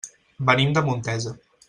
[0.47, 1.35] Venim de Montesa.